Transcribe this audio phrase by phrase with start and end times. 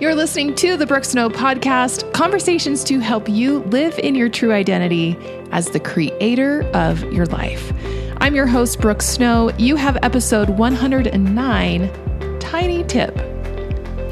[0.00, 4.52] You're listening to the Brooke Snow podcast, conversations to help you live in your true
[4.52, 5.16] identity
[5.50, 7.72] as the creator of your life.
[8.18, 9.50] I'm your host, Brooke Snow.
[9.58, 13.12] You have episode 109 Tiny Tip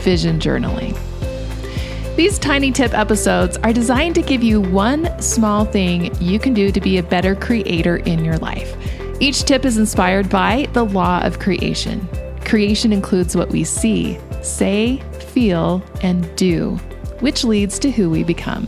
[0.01, 0.99] Vision Journaling.
[2.16, 6.73] These tiny tip episodes are designed to give you one small thing you can do
[6.73, 8.77] to be a better creator in your life.
[9.21, 12.09] Each tip is inspired by the law of creation.
[12.45, 15.01] Creation includes what we see, say,
[15.37, 16.77] feel, and do,
[17.21, 18.67] which leads to who we become.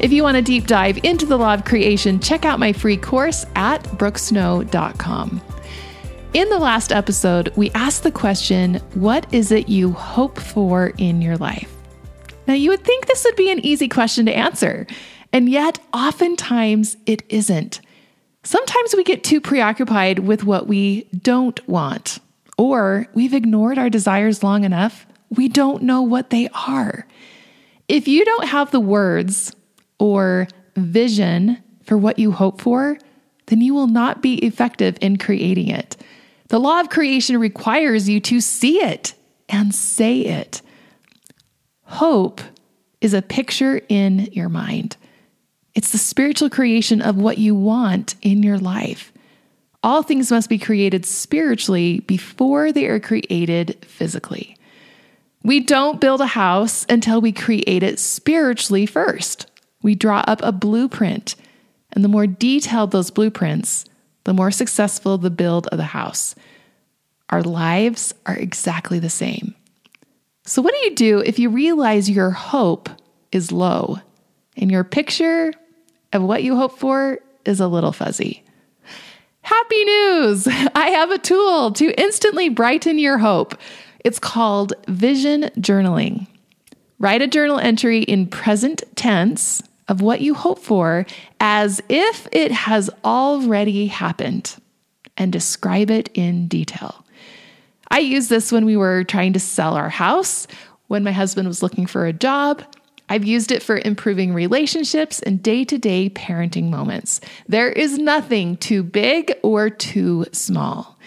[0.00, 2.96] If you want a deep dive into the law of creation, check out my free
[2.96, 5.40] course at brookesnow.com.
[6.34, 11.22] In the last episode, we asked the question What is it you hope for in
[11.22, 11.72] your life?
[12.48, 14.88] Now, you would think this would be an easy question to answer,
[15.32, 17.80] and yet oftentimes it isn't.
[18.42, 22.18] Sometimes we get too preoccupied with what we don't want,
[22.56, 27.06] or we've ignored our desires long enough, we don't know what they are.
[27.88, 29.54] If you don't have the words
[29.98, 32.98] or vision for what you hope for,
[33.46, 35.96] then you will not be effective in creating it.
[36.48, 39.14] The law of creation requires you to see it
[39.48, 40.62] and say it.
[41.84, 42.40] Hope
[43.00, 44.96] is a picture in your mind.
[45.74, 49.12] It's the spiritual creation of what you want in your life.
[49.82, 54.57] All things must be created spiritually before they are created physically.
[55.42, 59.46] We don't build a house until we create it spiritually first.
[59.82, 61.36] We draw up a blueprint,
[61.92, 63.84] and the more detailed those blueprints,
[64.24, 66.34] the more successful the build of the house.
[67.30, 69.54] Our lives are exactly the same.
[70.44, 72.88] So, what do you do if you realize your hope
[73.32, 73.98] is low
[74.56, 75.52] and your picture
[76.12, 78.44] of what you hope for is a little fuzzy?
[79.42, 80.46] Happy news!
[80.74, 83.58] I have a tool to instantly brighten your hope.
[84.04, 86.26] It's called Vision Journaling.
[86.98, 91.06] Write a journal entry in present tense of what you hope for
[91.40, 94.56] as if it has already happened
[95.16, 97.04] and describe it in detail.
[97.90, 100.46] I used this when we were trying to sell our house,
[100.88, 102.62] when my husband was looking for a job.
[103.08, 107.20] I've used it for improving relationships and day to day parenting moments.
[107.48, 110.98] There is nothing too big or too small.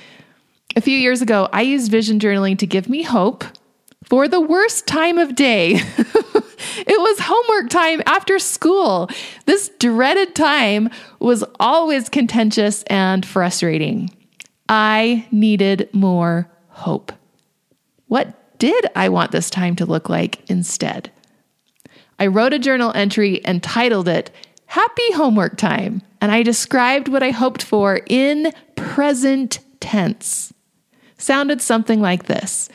[0.76, 3.44] A few years ago, I used vision journaling to give me hope
[4.06, 5.74] for the worst time of day.
[5.76, 9.10] it was homework time after school.
[9.46, 10.90] This dreaded time
[11.20, 14.12] was always contentious and frustrating.
[14.70, 17.12] I needed more hope.
[18.08, 21.12] What did I want this time to look like instead?
[22.18, 24.32] I wrote a journal entry and titled it
[24.68, 30.54] Happy Homework Time, and I described what I hoped for in present tense.
[31.22, 32.68] Sounded something like this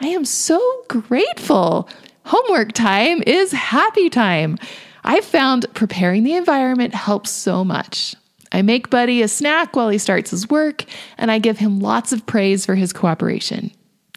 [0.00, 1.88] I am so grateful.
[2.26, 4.58] Homework time is happy time.
[5.02, 8.14] I've found preparing the environment helps so much.
[8.52, 10.84] I make Buddy a snack while he starts his work,
[11.16, 13.70] and I give him lots of praise for his cooperation.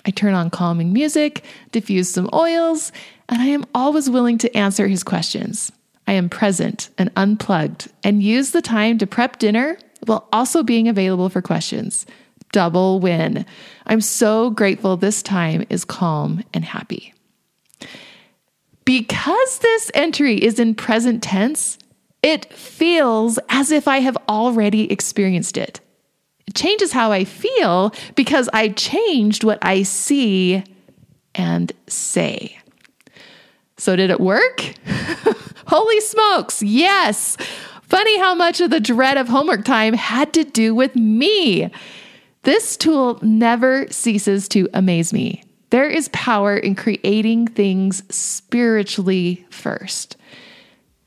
[0.06, 2.92] I turn on calming music, diffuse some oils,
[3.30, 5.72] and I am always willing to answer his questions.
[6.06, 10.90] I am present and unplugged and use the time to prep dinner while also being
[10.90, 12.06] available for questions.
[12.54, 13.46] Double win.
[13.86, 17.14] I'm so grateful this time is calm and happy.
[18.86, 21.78] Because this entry is in present tense,
[22.22, 25.82] it feels as if I have already experienced it.
[26.48, 30.64] It changes how I feel because I changed what I see
[31.34, 32.60] and say.
[33.78, 34.74] So, did it work?
[35.68, 37.36] Holy smokes, yes!
[37.82, 41.72] Funny how much of the dread of homework time had to do with me.
[42.44, 45.46] This tool never ceases to amaze me.
[45.70, 50.18] There is power in creating things spiritually first.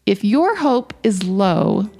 [0.06, 1.90] If your hope is low,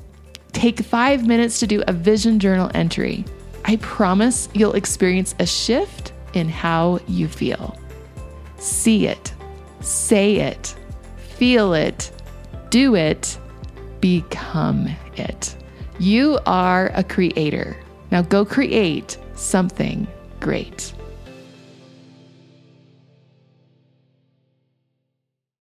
[0.52, 3.26] take five minutes to do a vision journal entry.
[3.66, 7.78] I promise you'll experience a shift in how you feel.
[8.56, 9.34] See it,
[9.80, 10.74] say it,
[11.18, 12.10] feel it,
[12.70, 13.38] do it,
[14.00, 14.88] become
[15.18, 15.56] it.
[15.98, 17.76] You are a creator.
[18.10, 20.06] Now go create something
[20.40, 20.92] great.